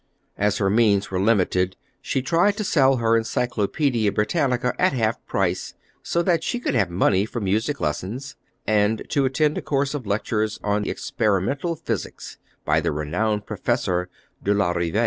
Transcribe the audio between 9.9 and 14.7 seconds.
of lectures on experimental physics, by the renowned Professor de